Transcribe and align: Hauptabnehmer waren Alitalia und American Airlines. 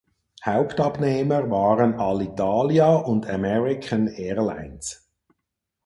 Hauptabnehmer 0.43 1.47
waren 1.51 1.93
Alitalia 1.93 2.91
und 2.95 3.29
American 3.29 4.07
Airlines. 4.07 5.07